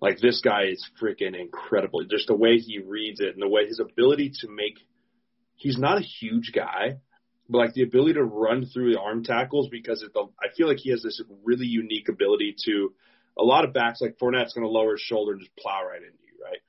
[0.01, 2.03] Like this guy is freaking incredible.
[2.09, 4.79] Just the way he reads it and the way his ability to make
[5.55, 6.99] he's not a huge guy,
[7.49, 10.77] but like the ability to run through the arm tackles because it, I feel like
[10.77, 12.93] he has this really unique ability to
[13.37, 16.01] a lot of backs like Fournette's going to lower his shoulder and just plow right
[16.01, 16.59] into you, right?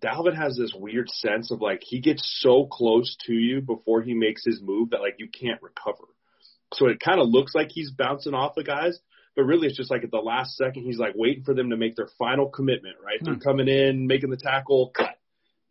[0.00, 4.14] Dalvin has this weird sense of like he gets so close to you before he
[4.14, 6.04] makes his move that like you can't recover.
[6.74, 8.98] So it kind of looks like he's bouncing off the guys,
[9.34, 11.76] but really it's just like at the last second he's like waiting for them to
[11.76, 13.18] make their final commitment, right?
[13.22, 13.40] They're hmm.
[13.40, 15.18] coming in, making the tackle, cut.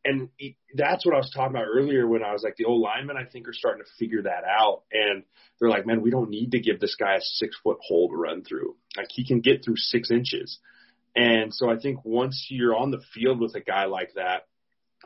[0.05, 2.81] And he, that's what I was talking about earlier when I was like the old
[2.81, 5.23] linemen I think are starting to figure that out and
[5.59, 8.15] they're like, man, we don't need to give this guy a six foot hole to
[8.15, 8.75] run through.
[8.95, 10.59] Like he can get through six inches.
[11.15, 14.45] And so I think once you're on the field with a guy like that,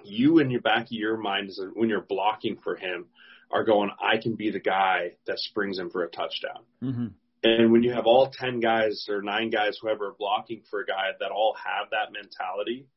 [0.04, 3.06] you in your back of your mind is when you're blocking for him
[3.52, 6.64] are going, I can be the guy that springs him for a touchdown.
[6.84, 7.08] Mm-hmm.
[7.42, 10.86] And when you have all 10 guys or nine guys, whoever are blocking for a
[10.86, 12.88] guy that all have that mentality,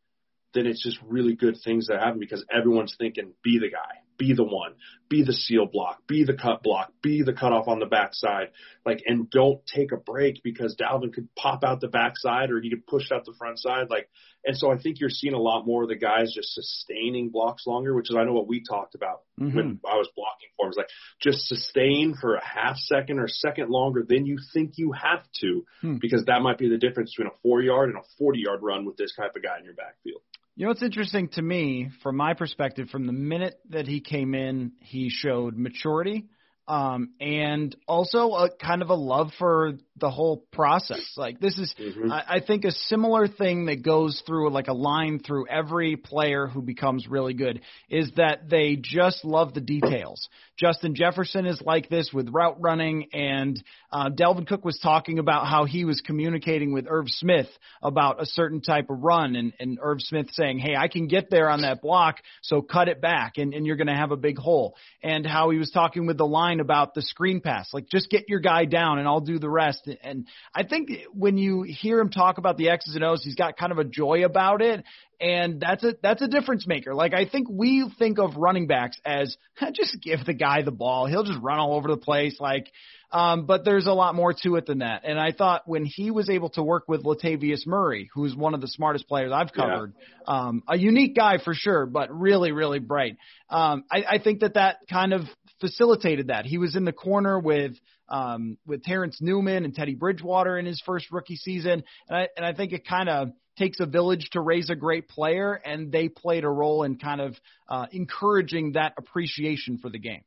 [0.53, 4.35] then it's just really good things that happen because everyone's thinking, be the guy, be
[4.35, 4.75] the one,
[5.09, 8.49] be the seal block, be the cut block, be the cutoff on the backside.
[8.87, 12.71] Like, and don't take a break because Dalvin could pop out the backside or he
[12.71, 13.89] could push out the front side.
[13.91, 14.09] Like,
[14.45, 17.67] and so I think you're seeing a lot more of the guys just sustaining blocks
[17.67, 19.57] longer, which is I know what we talked about Mm-hmm.
[19.57, 20.75] when I was blocking for him.
[20.77, 20.89] Like
[21.21, 25.23] just sustain for a half second or a second longer than you think you have
[25.41, 25.97] to, Hmm.
[25.97, 28.85] because that might be the difference between a four yard and a 40 yard run
[28.85, 30.21] with this type of guy in your backfield.
[30.55, 34.35] You know what's interesting to me, from my perspective, from the minute that he came
[34.35, 36.27] in, he showed maturity
[36.69, 41.17] um, and also a kind of a love for the whole process.
[41.17, 42.11] Like this is, Mhm.
[42.11, 46.47] I, I think, a similar thing that goes through like a line through every player
[46.47, 50.29] who becomes really good is that they just love the details.
[50.59, 55.47] Justin Jefferson is like this with route running, and uh, Dalvin Cook was talking about
[55.47, 57.49] how he was communicating with Irv Smith
[57.83, 61.31] about a certain type of run, and, and Irv Smith saying, "Hey, I can get
[61.31, 64.17] there on that block, so cut it back, and, and you're going to have a
[64.17, 67.89] big hole." And how he was talking with the line about the screen pass, like
[67.89, 69.89] just get your guy down, and I'll do the rest.
[70.03, 73.57] And I think when you hear him talk about the X's and O's, he's got
[73.57, 74.85] kind of a joy about it,
[75.21, 76.95] and that's a that's a difference maker.
[76.95, 79.37] Like I think we think of running backs as
[79.75, 82.71] just give the guy the ball, he'll just run all over the place, like.
[83.15, 85.03] Um, but there's a lot more to it than that.
[85.05, 88.63] And I thought when he was able to work with Latavius Murray, who's one of
[88.63, 89.65] the smartest players I've Yeah.
[89.65, 89.93] covered,
[90.27, 93.19] um, a unique guy for sure, but really, really bright.
[93.51, 95.25] Um, I, I think that that kind of
[95.63, 96.45] facilitated that.
[96.45, 97.73] He was in the corner with
[98.09, 102.45] um, with Terrence Newman and Teddy Bridgewater in his first rookie season, and I and
[102.45, 106.09] I think it kind of takes a village to raise a great player, and they
[106.09, 107.37] played a role in kind of
[107.69, 110.23] uh, encouraging that appreciation for the game.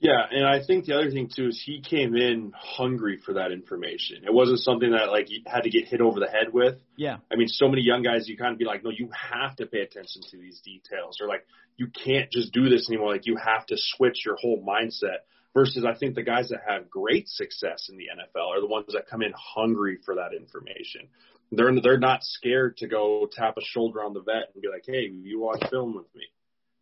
[0.00, 3.50] Yeah, and I think the other thing too is he came in hungry for that
[3.50, 4.18] information.
[4.24, 6.76] It wasn't something that like you had to get hit over the head with.
[6.96, 7.16] Yeah.
[7.32, 9.66] I mean, so many young guys, you kind of be like, no, you have to
[9.66, 11.44] pay attention to these details, or like
[11.76, 13.10] you can't just do this anymore.
[13.10, 15.26] Like you have to switch your whole mindset.
[15.54, 18.92] Versus, I think the guys that have great success in the NFL are the ones
[18.92, 21.08] that come in hungry for that information.
[21.50, 24.84] They're they're not scared to go tap a shoulder on the vet and be like,
[24.86, 26.24] hey, you watch film with me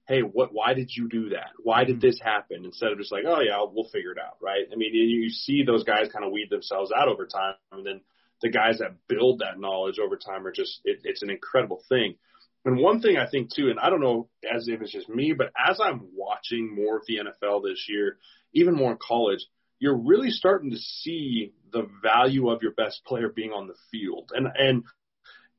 [0.06, 1.50] hey, what, why did you do that?
[1.62, 2.06] Why did hmm.
[2.06, 2.64] this happen?
[2.64, 4.64] Instead of just like, oh yeah, we'll figure it out, right?
[4.72, 8.00] I mean, you see those guys kind of weed themselves out over time, and then
[8.42, 12.16] the guys that build that knowledge over time are just, it, it's an incredible thing.
[12.64, 15.32] And one thing I think too, and I don't know as if it's just me,
[15.36, 18.18] but as I'm watching more of the NFL this year,
[18.52, 19.46] even more in college,
[19.78, 24.32] you're really starting to see the value of your best player being on the field.
[24.34, 24.84] And and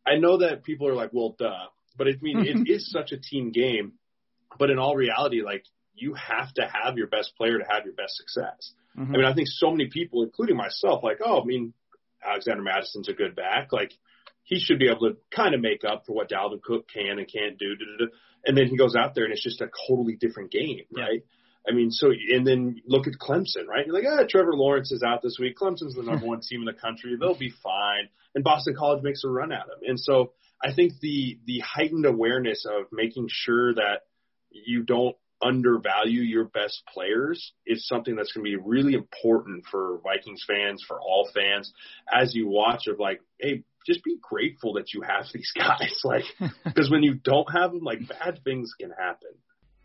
[0.05, 3.17] I know that people are like, well, duh, but I mean, it is such a
[3.17, 3.93] team game.
[4.57, 7.93] But in all reality, like you have to have your best player to have your
[7.93, 8.73] best success.
[8.97, 9.13] Mm-hmm.
[9.13, 11.73] I mean, I think so many people, including myself, like, oh, I mean,
[12.25, 13.71] Alexander Mattison's a good back.
[13.71, 13.93] Like
[14.43, 17.31] he should be able to kind of make up for what Dalvin Cook can and
[17.31, 17.75] can't do.
[18.45, 21.23] And then he goes out there and it's just a totally different game, right?
[21.23, 21.69] Yeah.
[21.69, 23.86] I mean, so and then look at Clemson, right?
[23.86, 25.57] You're like, ah, Trevor Lawrence is out this week.
[25.57, 27.17] Clemson's the number one team in the country.
[27.19, 28.07] They'll be fine.
[28.36, 29.79] And Boston College makes a run at them.
[29.86, 30.31] And so
[30.63, 34.03] I think the the heightened awareness of making sure that
[34.65, 40.00] you don't undervalue your best players is something that's going to be really important for
[40.04, 41.72] Vikings fans, for all fans,
[42.12, 46.02] as you watch of like, hey, just be grateful that you have these guys.
[46.04, 46.24] Like,
[46.65, 49.30] because when you don't have them, like bad things can happen.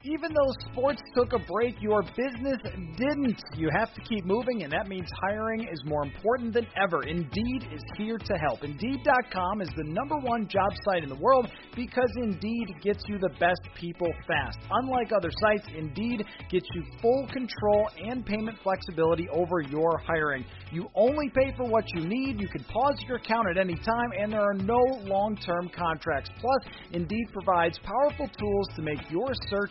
[0.05, 2.59] Even though sports took a break, your business
[2.97, 3.41] didn't.
[3.57, 7.05] You have to keep moving, and that means hiring is more important than ever.
[7.05, 8.65] Indeed is here to help.
[8.65, 13.31] Indeed.com is the number one job site in the world because Indeed gets you the
[13.39, 14.59] best people fast.
[14.73, 20.45] Unlike other sites, Indeed gets you full control and payment flexibility over your hiring.
[20.73, 22.41] You only pay for what you need.
[22.41, 26.31] You can pause your account at any time, and there are no long term contracts.
[26.41, 29.71] Plus, Indeed provides powerful tools to make your search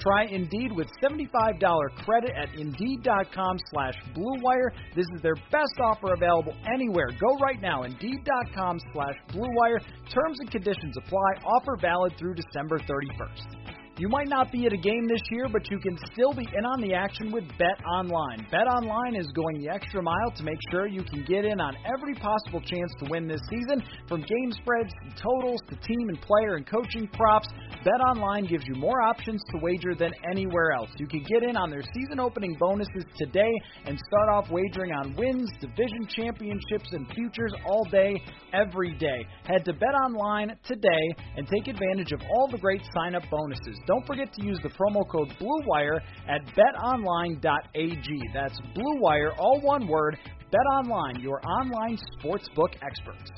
[0.00, 1.58] Try Indeed with $75
[2.04, 4.70] credit at Indeed.com slash BlueWire.
[4.94, 7.08] This is their best offer available anywhere.
[7.20, 9.80] Go right now, Indeed.com slash BlueWire.
[10.12, 11.42] Terms and conditions apply.
[11.44, 13.77] Offer valid through December 31st.
[13.98, 16.64] You might not be at a game this year, but you can still be in
[16.64, 18.46] on the action with Bet Online.
[18.48, 21.74] Bet Online is going the extra mile to make sure you can get in on
[21.82, 23.82] every possible chance to win this season.
[24.06, 27.48] From game spreads, to totals, to team and player and coaching props,
[27.82, 30.90] Bet Online gives you more options to wager than anywhere else.
[30.98, 33.50] You can get in on their season opening bonuses today
[33.84, 38.14] and start off wagering on wins, division championships, and futures all day,
[38.52, 39.26] every day.
[39.42, 41.02] Head to Bet Online today
[41.36, 43.80] and take advantage of all the great sign up bonuses.
[43.88, 48.20] Don't forget to use the promo code BLUEWIRE at betonline.ag.
[48.34, 50.18] That's BLUEWIRE, all one word.
[50.52, 53.30] BetOnline, your online sportsbook experts.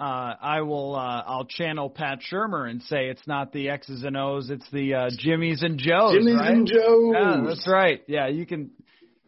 [0.00, 0.94] Uh, I will.
[0.94, 4.94] Uh, I'll channel Pat Shurmur and say it's not the X's and O's, it's the
[4.94, 6.14] uh, Jimmys and Joes.
[6.14, 6.52] Jimmys right?
[6.52, 7.14] and Joes.
[7.14, 8.02] Yeah, that's right.
[8.06, 8.70] Yeah, you can.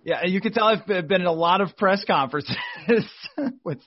[0.02, 2.56] Yeah, you can tell I've been in a lot of press conferences
[3.64, 3.78] with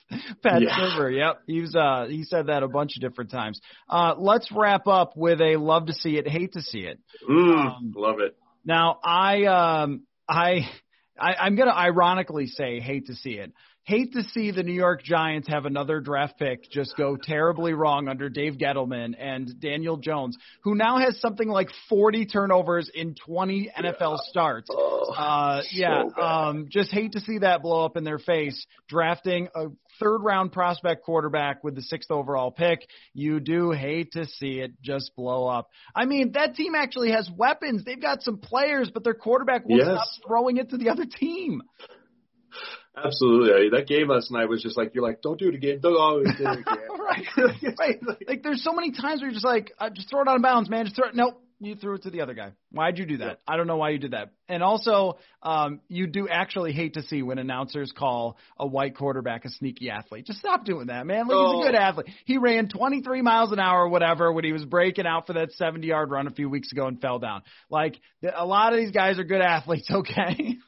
[0.42, 0.76] Pat yeah.
[0.76, 1.10] Silver.
[1.10, 3.60] Yep, he's uh he said that a bunch of different times.
[3.88, 7.00] Uh, let's wrap up with a love to see it, hate to see it.
[7.28, 8.36] Mm, um, love it.
[8.64, 10.68] Now I um I,
[11.18, 13.52] I I'm gonna ironically say hate to see it
[13.84, 18.08] hate to see the New York Giants have another draft pick just go terribly wrong
[18.08, 23.70] under Dave Gettleman and Daniel Jones, who now has something like 40 turnovers in 20
[23.78, 24.68] NFL starts.
[24.72, 28.66] Oh, uh, yeah, so um, just hate to see that blow up in their face.
[28.88, 29.66] Drafting a
[30.00, 32.86] third round prospect quarterback with the sixth overall pick.
[33.12, 35.68] You do hate to see it just blow up.
[35.94, 37.84] I mean, that team actually has weapons.
[37.84, 39.86] They've got some players, but their quarterback will yes.
[39.86, 41.62] stop throwing it to the other team.
[42.96, 43.70] Absolutely.
[43.70, 45.80] That game last night was just like you're like, don't do it again.
[45.82, 46.78] Don't always do it again.
[46.98, 47.26] right.
[47.78, 48.00] right.
[48.28, 50.42] Like there's so many times where you're just like, uh, just throw it out of
[50.42, 50.84] bounds, man.
[50.84, 51.14] Just throw it.
[51.14, 51.40] Nope.
[51.60, 52.52] you threw it to the other guy.
[52.70, 53.40] Why'd you do that?
[53.46, 54.30] I don't know why you did that.
[54.48, 59.44] And also, um, you do actually hate to see when announcers call a white quarterback
[59.44, 60.26] a sneaky athlete.
[60.26, 61.26] Just stop doing that, man.
[61.28, 62.06] Like he's a good athlete.
[62.24, 65.52] He ran 23 miles an hour or whatever when he was breaking out for that
[65.52, 67.42] 70 yard run a few weeks ago and fell down.
[67.70, 67.98] Like
[68.36, 69.90] a lot of these guys are good athletes.
[69.90, 70.58] Okay.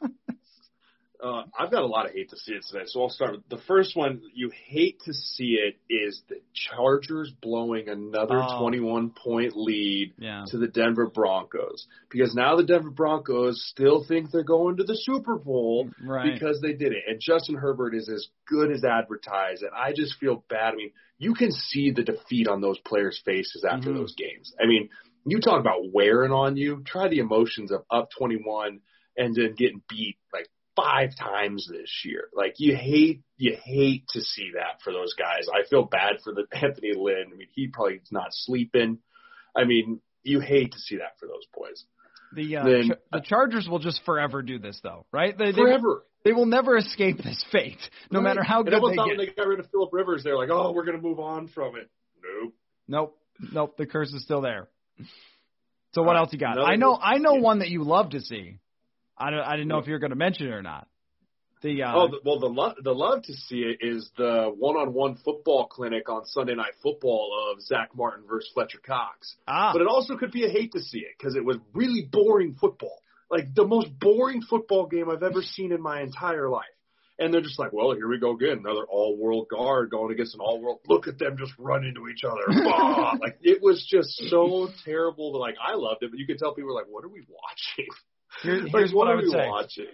[1.27, 3.49] Uh, I've got a lot of hate to see it today, so I'll start with
[3.49, 4.23] the first one.
[4.33, 8.61] You hate to see it is the Chargers blowing another Oh.
[8.61, 10.45] 21 point lead Yeah.
[10.49, 14.95] to the Denver Broncos because now the Denver Broncos still think they're going to the
[14.95, 16.33] Super Bowl Right.
[16.33, 17.03] because they did it.
[17.09, 20.75] And Justin Herbert is as good as advertised, and I just feel bad.
[20.75, 23.97] I mean, you can see the defeat on those players' faces after Mhm.
[23.97, 24.55] those games.
[24.63, 24.91] I mean,
[25.25, 26.83] you talk about wearing on you.
[26.85, 28.81] Try the emotions of up 21
[29.17, 30.47] and then getting beat like
[30.77, 32.29] five times this year.
[32.35, 35.47] Like you hate you hate to see that for those guys.
[35.53, 37.31] I feel bad for the Anthony Lynn.
[37.33, 38.99] I mean, he probably is not sleeping.
[39.57, 41.85] I mean, you hate to see that for those boys.
[42.35, 45.37] The uh, Then- Ch- the Chargers will just forever do this though, right?
[45.37, 46.05] They, they, Forever.
[46.25, 47.79] they will never escape this fate,
[48.11, 49.19] no matter how and good everyone they thought get.
[49.19, 51.49] when they got rid of Philip Rivers, they're like, oh, we're going to move on
[51.49, 51.89] from it.
[52.23, 52.55] Nope.
[52.89, 53.19] Nope,
[53.53, 53.77] nope.
[53.79, 54.69] The curse is still there.
[55.93, 56.59] So what right, else you got?
[56.59, 56.99] I know.
[57.01, 58.59] I know one that you love to see.
[59.19, 60.89] I don't, I didn't know if you were going to mention it or not.
[61.63, 65.17] The uh, oh, the, well, the lo- the love to see it is the one-on-one
[65.25, 69.37] football clinic on Sunday Night Football of Zach Martin versus Fletcher Cox.
[69.49, 72.03] ah, But it also could be a hate to see it because it was really
[72.13, 72.99] boring football,
[73.31, 76.65] like the most boring football game I've ever seen in my entire life.
[77.19, 80.41] And they're just like, well, here we go again, another all-world guard going against an
[80.41, 80.81] all-world.
[80.87, 82.45] Look at them just run into each other.
[83.19, 85.33] Like it was just so terrible.
[85.33, 87.23] To, like I loved it, but you could tell people were like, what are we
[87.27, 87.89] watching?
[88.43, 89.49] Here- like, here's what, what I would say.
[89.49, 89.87] watching?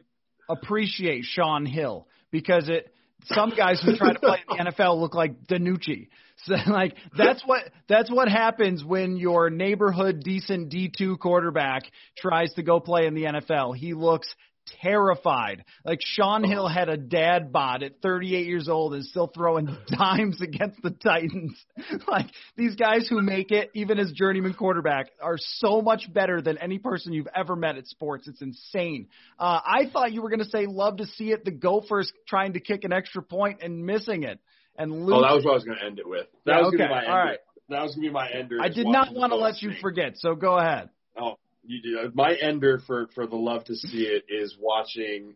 [0.49, 2.93] appreciate Shaun Hill because it
[3.25, 6.09] some guys who try to play in the NFL look like DiNucci.
[6.45, 11.85] So like that's what that's what happens when your neighborhood decent D2 quarterback
[12.19, 13.77] tries to go play in the NFL.
[13.77, 14.35] He looks
[14.81, 15.65] terrified.
[15.85, 20.41] Like Shaun Hill had a dad bod at 38 years old and still throwing dimes
[20.41, 21.55] against the Titans.
[22.09, 26.59] like these guys who make it even as journeyman quarterback are so much better than
[26.59, 28.29] any person you've ever met at sports.
[28.29, 29.09] It's insane.
[29.39, 31.45] Uh, I thought you were going to say love to see it.
[31.45, 34.39] The Gophers trying to kick an extra point and missing it
[34.77, 34.93] and.
[34.93, 36.27] Oh, that was what I was going to end it with.
[36.47, 37.31] That Yeah, was going to be my all ender.
[37.31, 37.39] right.
[37.69, 38.59] That was going to be my ender.
[38.61, 40.91] I did not want to let you forget, so go ahead.
[41.19, 42.11] Oh, you do.
[42.15, 45.35] My ender for for the love to see it is watching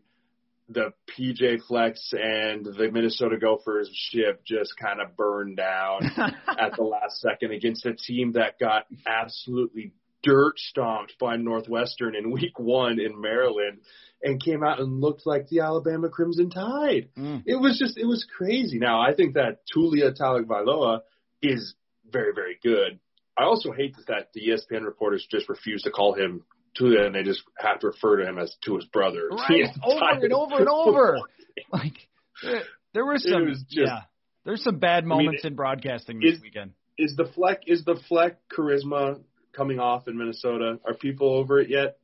[0.68, 6.83] the PJ Fleck's and the Minnesota Gophers ship just kind of burn down at the
[6.83, 12.99] last second against a team that got absolutely dirt stomped by Northwestern in week one
[12.99, 13.79] in Maryland
[14.22, 17.11] and came out and looked like the Alabama Crimson Tide.
[17.16, 17.45] Mm.
[17.47, 18.79] It was just, it was crazy.
[18.79, 21.03] Now, I think that Taulia Tagovailoa
[21.43, 21.74] is
[22.11, 22.99] very, very good.
[23.39, 26.43] I also hate that, the ESPN reporters just refuse to call him
[26.78, 29.28] Taulia and they just have to refer to him as to his brother.
[29.30, 31.18] Right, over and over and over.
[31.72, 31.95] Like
[32.43, 32.62] there,
[32.93, 34.01] there were some, just- yeah,
[34.45, 36.72] there's some bad mean, moments in broadcasting this is- weekend.
[36.99, 39.20] is the Fleck is the Fleck charisma
[39.55, 40.78] coming off in Minnesota?
[40.87, 41.97] Are people over it yet?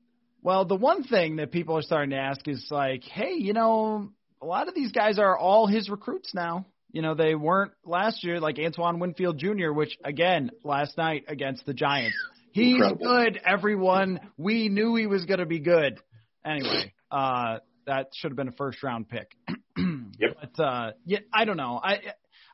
[0.43, 4.11] Well, the one thing that people are starting to ask is like, hey, you know,
[4.41, 6.67] a lot of these guys are all his recruits now.
[6.93, 11.65] You know, they weren't last year, like Antoine Winfield Jr., which again last night against
[11.67, 12.17] the Giants.
[12.53, 13.07] He's Incredible.
[13.07, 14.21] good, everyone.
[14.37, 15.99] We knew he was going to be good.
[16.45, 19.31] Anyway, uh, that should have been a first round pick.
[20.19, 20.37] Yep.
[20.55, 21.81] But uh, yeah, I don't know.
[21.83, 21.95] I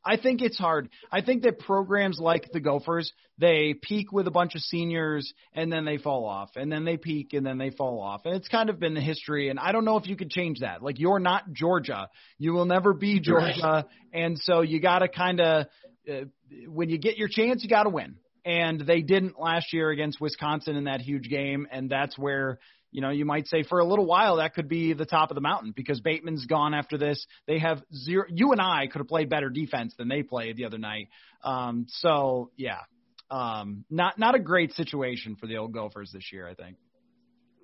[0.04, 0.88] I think it's hard.
[1.10, 5.72] I think that programs like the Gophers, they peak with a bunch of seniors and
[5.72, 8.48] then they fall off, and then they peak and then they fall off, and it's
[8.48, 9.48] kind of been the history.
[9.48, 10.82] And I don't know if you could change that.
[10.82, 15.40] Like you're not Georgia, you will never be Georgia, and so you got to kind
[15.40, 15.66] of
[16.08, 16.24] uh,
[16.66, 18.16] when you get your chance, you got to win.
[18.44, 22.58] And they didn't last year against Wisconsin in that huge game, and that's where
[22.90, 25.34] you know, you might say for a little while that could be the top of
[25.34, 27.26] the mountain because Bateman's gone after this.
[27.46, 28.24] They have zero.
[28.28, 31.08] You and I could have played better defense than they played the other night.
[31.44, 32.80] Um, so yeah,
[33.30, 36.48] um, not not a great situation for the old Gophers this year.
[36.48, 36.76] I think.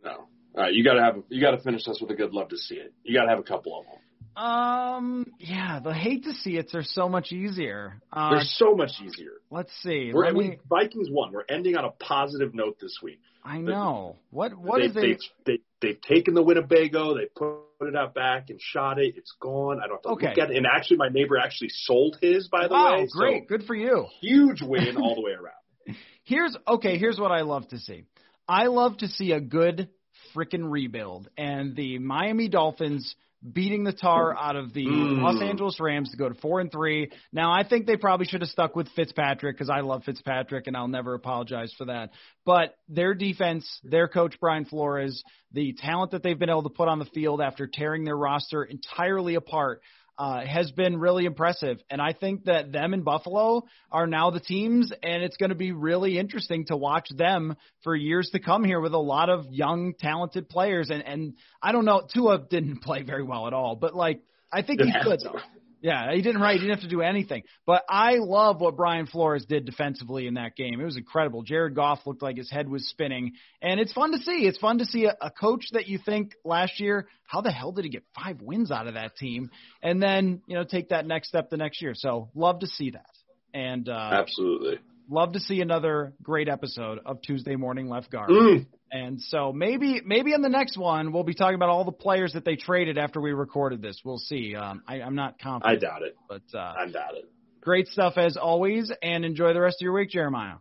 [0.05, 0.29] No.
[0.57, 2.51] All right, you got to have you got to finish us with a good love
[2.51, 2.93] to see it.
[3.03, 3.95] You got to have a couple of them.
[4.37, 8.01] Um, yeah, the hate to see it are so much easier.
[8.13, 9.33] Uh, They're so much easier.
[9.51, 10.13] let's see.
[10.13, 11.33] We're, Let we, me, Vikings won.
[11.33, 13.21] We're ending on a positive note this week.
[13.45, 15.21] I know what what they, is it?
[15.45, 15.59] they, they,
[15.89, 17.15] they've taken the Winnebago.
[17.15, 19.15] They put it out back and shot it.
[19.17, 19.79] It's gone.
[19.83, 20.29] I don't have to Okay.
[20.29, 20.57] look at it.
[20.57, 23.09] And actually, my neighbor actually sold his, by the Wow, way.
[23.13, 24.07] great, So good for you.
[24.21, 25.97] huge win all the way around.
[26.25, 26.97] Here's okay.
[26.99, 28.05] Here's what I love to see.
[28.49, 29.91] I love to see a good
[30.35, 33.15] freaking rebuild, and the Miami Dolphins
[33.53, 35.23] beating the tar out of the Mm.
[35.23, 37.11] Los Angeles Rams to go to four and three.
[37.33, 40.77] Now I think they probably should have stuck with Fitzpatrick because I love Fitzpatrick and
[40.77, 42.11] I'll never apologize for that.
[42.47, 45.23] But their defense, their coach Brian Flores,
[45.53, 48.65] the talent that they've been able to put on the field after tearing their roster
[48.65, 49.83] entirely apart
[50.19, 51.79] uh, has been really impressive.
[51.91, 55.57] And I think that them and Buffalo are now the teams, and it's going to
[55.57, 59.47] be really interesting to watch them for years to come here with a lot of
[59.51, 60.91] young, talented players.
[60.91, 64.21] And, and I don't know, Tua didn't play very well at all, but like,
[64.53, 65.41] I think he's good though.
[65.85, 66.55] Yeah, he didn't right.
[66.55, 67.43] He didn't have to do anything.
[67.67, 70.81] But I love what Brian Flores did defensively in that game.
[70.81, 71.43] It was incredible.
[71.43, 74.47] Jared Goff looked like his head was spinning, and it's fun to see.
[74.47, 77.71] It's fun to see a, a coach that you think last year, how the hell
[77.71, 79.51] did he get five wins out of that team,
[79.83, 81.93] and then you know take that next step the next year.
[81.95, 83.11] So love to see that,
[83.53, 84.79] and uh, Absolutely.
[85.11, 88.31] love to see another great episode of Tuesday Morning Left Guard.
[88.31, 88.67] Mm.
[88.95, 92.35] And so maybe maybe on the next one we'll be talking about all the players
[92.35, 94.01] that they traded after we recorded this.
[94.05, 94.55] We'll see.
[94.55, 95.83] Um, I, I'm not confident.
[95.83, 96.17] I doubt it.
[96.29, 97.29] but uh, I doubt it.
[97.61, 98.93] great stuff as always.
[99.03, 100.59] And enjoy the rest of your week, Jeremiah.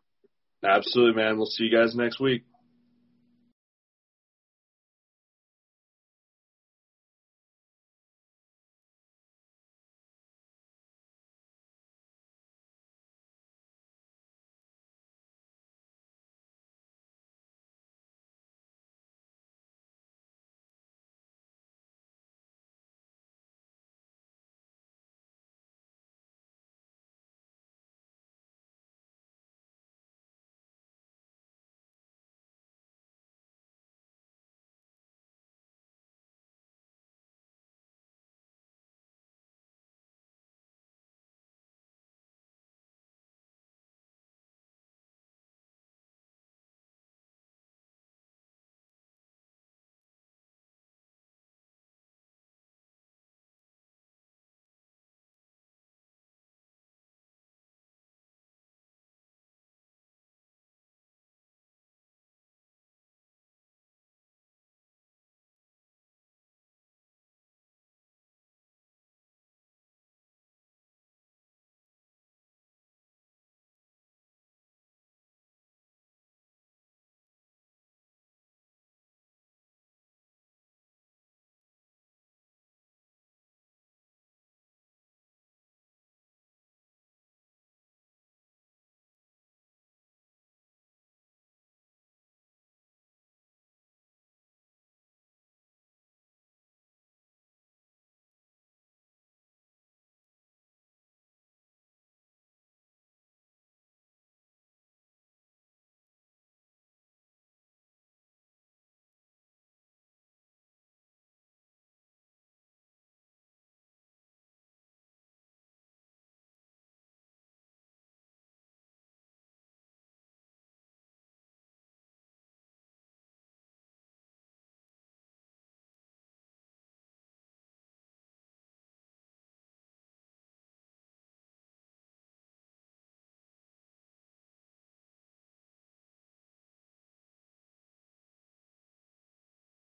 [0.66, 1.38] Absolutely, man.
[1.38, 2.44] We'll see you guys next week.